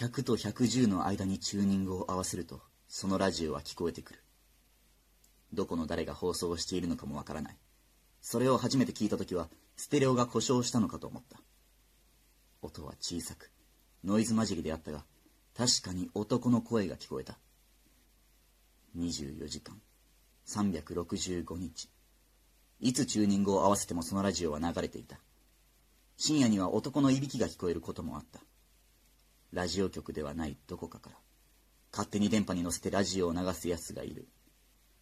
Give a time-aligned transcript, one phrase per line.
[0.00, 4.24] 100と110の間にチューニングを合わせるとそのラジオは聞こえてくる。
[5.52, 7.56] どこの誰が放送をしているのかもわからない。
[8.22, 11.38] それを初めて聞いた時はステレオが故障したのかと思った。
[12.62, 13.50] 音は小さく
[14.02, 15.04] ノイズ混じりであったが
[15.54, 17.38] 確かに男の声が聞こえた。
[18.96, 19.78] 24時間。
[20.46, 21.90] 365日。
[22.80, 25.20] いつチューニングを合わせてもそのラジオは流れていた。
[26.16, 28.40] 深夜には男のいびきが聞こえることもあった。
[29.52, 31.16] ラジオ局ではないどこかから
[31.92, 34.28] 勝手に電波に乗せてラジオを流す奴がいる。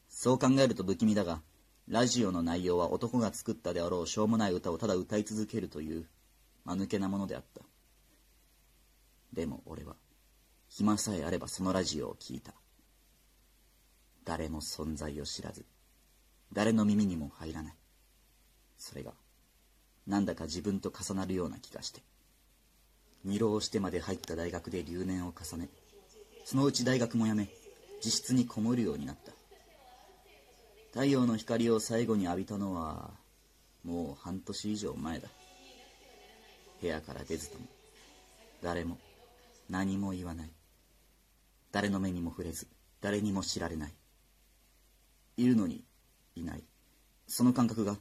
[0.09, 1.43] そう考えると不気味だが
[1.87, 6.07] ラジオの内容は男が作ったであろうしょうもない歌をただ歌い続けるという
[6.65, 7.63] 間抜けなものであった。
[9.33, 9.97] でも俺は
[10.69, 12.55] 暇さえあればそのラジオを聞いた。
[14.25, 15.65] 誰も存在を知らず
[16.53, 17.75] 誰の耳にも入らない。
[18.79, 19.13] それが
[20.07, 22.03] なんだか自分と重なるような気がして。
[23.25, 25.69] 二浪してまで入った大学で留年を重ね
[26.45, 27.49] そのうち大学も辞め
[27.99, 29.33] 自室にこもるようになった。
[30.93, 33.11] 太陽の光を最後に浴びたのは
[33.85, 35.29] もう半年以上前だ。
[36.81, 37.67] 部屋から出ずとも
[38.63, 38.99] 誰も
[39.69, 40.51] 何も言わない。
[41.71, 42.67] 誰の目にも触れず
[43.01, 43.93] 誰にも知られない。
[45.37, 45.85] いるのに
[46.35, 46.63] いない。
[47.27, 47.97] その感覚が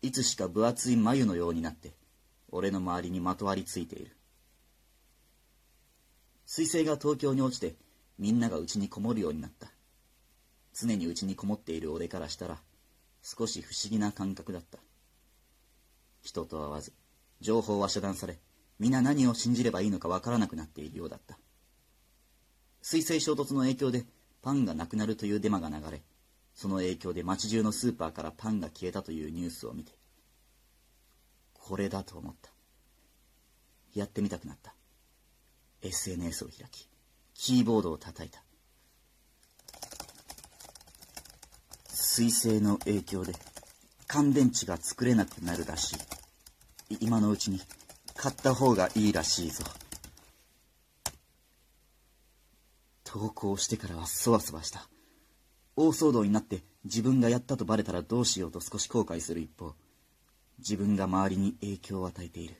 [0.00, 1.92] いつしか分厚い眉のようになって
[2.50, 4.16] 俺の周りにまとわりついている。
[6.50, 7.76] 彗星が東京に落ちて
[8.18, 9.68] みんながうちにこもるようになった。
[10.74, 12.58] 常にうちにこもっている俺からしたら
[13.22, 14.78] 少し不思議な感覚だった。
[16.22, 16.92] 人と会わず
[17.40, 18.40] 情報は遮断され
[18.80, 21.38] 皆何を信じればいいのかわからなくなっているようだった。
[22.82, 24.04] 水星衝突の影響で
[24.42, 26.02] パンがなくなるというデマが流れ
[26.56, 29.92] その影響で街中のスーパーからパンが消えたというニュースを見て
[31.54, 32.50] これだと思った。
[33.94, 34.74] やってみたくなった。
[35.82, 36.88] SNS を開き
[37.34, 38.42] キーボードを叩いた。
[41.88, 43.32] 彗星の影響で
[44.06, 45.94] 乾電池が作れなくなるらし
[46.90, 47.60] い今のうちに
[48.16, 49.64] 買った方がいいらしいぞ。
[53.04, 54.88] 投稿してからはそわそわした。
[55.76, 59.72] 大騒動になって自分がやったとバレたらどうしようと少し後悔する一方
[60.58, 62.56] 自分が周りに影響を与えている。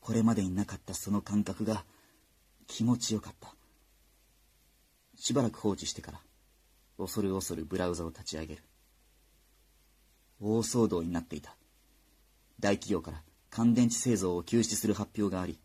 [0.00, 1.84] これまでになかったその感覚が
[2.70, 3.52] 気持ちよかった。
[5.16, 6.20] しばらく放置してから
[6.98, 8.62] 恐る恐るブラウザを立ち上げる。
[10.40, 11.56] 大騒動になっていた。
[12.60, 15.58] 大企業から乾電池製造を休止する発表があり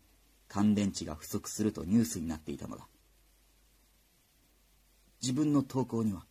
[0.48, 2.88] 乾電池が不足するとニュースになっていたのだ。
[5.22, 6.26] 自分の投稿には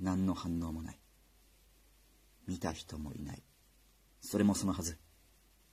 [0.00, 0.98] 何の反応もない。
[2.48, 3.42] 見た人もいない。
[4.22, 4.96] それもそのはず。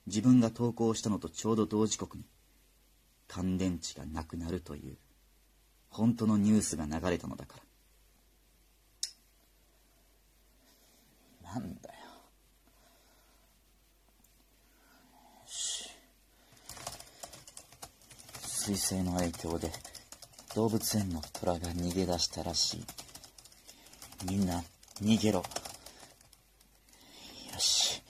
[0.06, 2.24] 自分が投稿したのとちょうど同時刻に
[3.32, 4.96] 乾電池がなくなるという
[5.88, 7.58] 本当のニュースが流れたのだか
[11.44, 11.54] ら。
[11.54, 11.94] なんだよ。
[15.46, 15.90] し。
[18.42, 19.72] 彗星の影響で
[20.54, 22.84] 動物園の虎が逃げ出したらしい。
[24.26, 24.62] みんな
[25.00, 25.44] 逃げろよ
[27.58, 28.02] し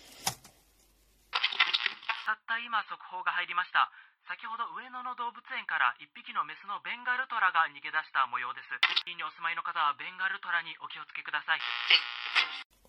[2.26, 3.92] たった今速報が入りました
[4.26, 8.72] 先ほど上野の動物園から1匹のメスのベンガルトラが逃げ出した模様です。
[8.96, 11.60] 付近にお住まいの方はベンガルトラにお気をつけください。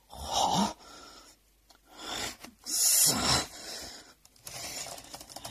[0.08, 0.80] はあ？
[2.64, 3.20] さあ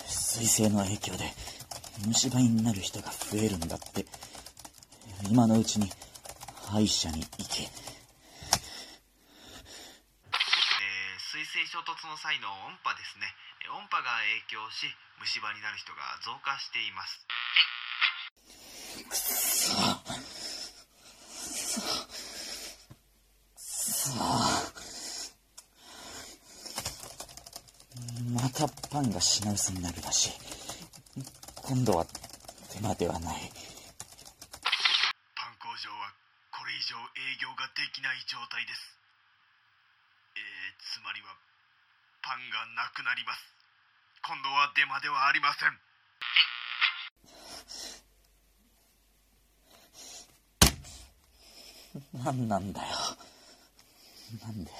[0.09, 1.28] 彗星の影響で
[2.09, 4.09] 虫歯になる人が増えるんだって。
[5.28, 5.93] 今のうちに
[6.72, 7.69] 歯医者に行け。
[7.69, 7.69] えー、
[11.21, 13.28] 水星衝突の際の音波ですね。
[13.61, 14.88] えー音波が影響し
[15.21, 17.28] 虫歯になる人が増加しています
[19.61, 20.03] さあ
[23.56, 24.61] さあ
[28.32, 30.33] またパンが品薄になるらしい。
[31.62, 32.07] 今度は
[32.73, 33.35] 手間ではない。
[35.35, 36.15] パン工場は
[36.51, 38.97] これ以上営業ができない状態です。
[40.37, 40.43] えー、
[40.79, 41.35] つまりは
[42.23, 43.43] パンがなくなります。
[44.23, 45.79] 今度はデマではありません。
[52.23, 52.87] 何なんだよ。
[54.43, 54.71] なんで？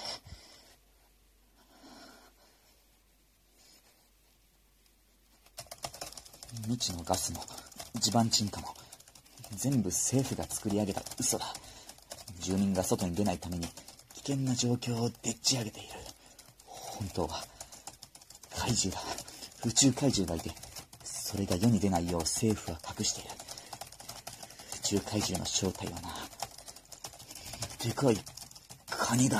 [6.63, 7.41] 未知のガスも
[7.99, 8.67] 地盤沈下も
[9.55, 11.45] 全部政府が作り上げた嘘だ。
[12.39, 13.67] 住民が外に出ないために
[14.13, 15.89] 危険な状況をでっち上げている。
[16.65, 17.43] 本当は
[18.57, 19.01] 怪獣だ。
[19.65, 20.55] 宇宙怪獣がいて
[21.03, 23.29] それが世に出ないよう政府は隠している。
[24.75, 26.09] 宇宙怪獣の正体はな
[27.83, 28.17] でかい
[28.89, 29.39] カニだ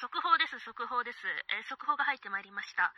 [0.00, 1.20] 速報です、速です。
[1.52, 2.90] えー速報が入ってまいりました。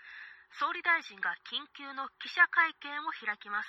[0.62, 3.68] 総理大臣が緊急の記者会見を開きます。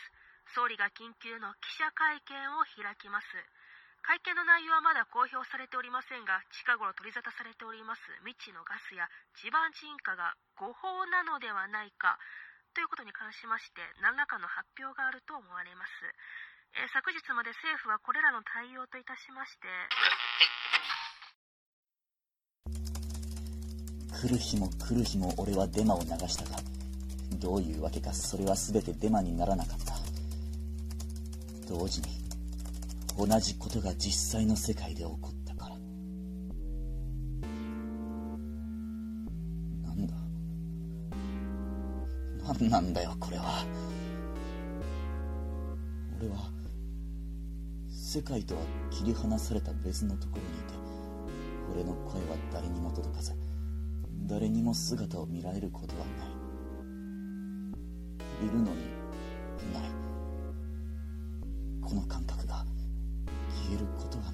[0.53, 3.25] 総理が緊急の記者会見を開きます。
[4.05, 9.09] 会見の内容はまだ公表されておりませんが、近頃取り沙汰されております未知のガスや
[9.41, 12.15] 地盤沈下が誤報なのではないか
[12.77, 15.91] ということに関しまして、何らかの発表があると思われます。
[16.77, 19.67] えー昨日まで政府はこれらの対応といたしまして、
[24.11, 26.57] 来る日も来る日も俺はデマを流したが
[27.39, 29.95] どういうわけかそれは全てデマにならなかった。
[31.67, 32.07] 同時に
[33.17, 35.75] 同じことが実際の世界で起こったから。
[39.87, 40.13] なんだ？
[42.59, 43.65] 何なんだよこれは。
[46.19, 46.49] 俺は
[47.89, 50.73] 世界とは切り離された別のところにいて
[51.75, 53.33] 俺の声は誰にも届かず。
[54.25, 56.25] 誰にも姿を見られることはな
[58.43, 58.47] い。
[58.47, 58.73] いるのにい
[59.73, 59.83] ない。
[61.81, 62.65] この感覚が
[63.65, 64.33] 消えることはない。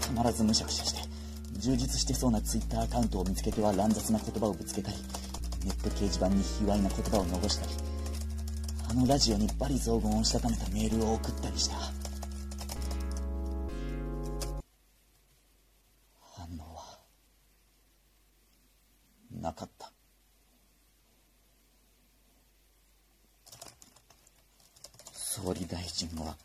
[0.00, 1.00] たまらずむしゃくしゃして
[1.58, 4.96] 充実してそうなツイッターアカウントを見つけては乱雑な言葉をぶつけたり
[5.64, 7.72] ネット掲示板に卑猥な言葉を残したり
[8.90, 11.93] あのラジオに罵詈雑言をしたためたメールを送ったりした。
[25.36, 26.36] 総理大臣は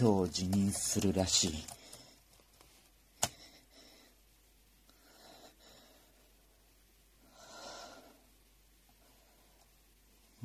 [0.00, 1.66] 今日辞任するらしい。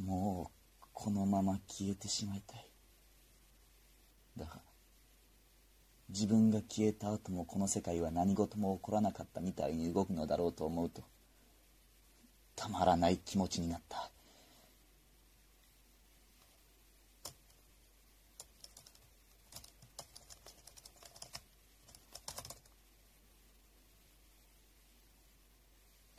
[0.01, 0.51] も
[0.83, 2.69] うこのまま消えてしまいたい。
[4.35, 4.59] だが
[6.09, 11.03] 自分が消えた後もこの世界は何事も起こらなかったみたいに動くのだろうと思うと
[12.57, 14.11] たまらない気持ちになった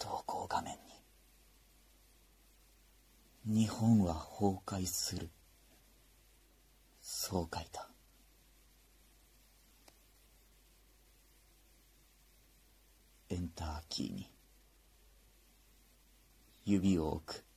[0.09, 0.75] 投稿画面
[3.45, 5.31] に日本は崩壊する。
[7.01, 7.89] そう書いた。
[13.31, 14.29] エンターキーに。
[16.65, 17.48] 指を置く。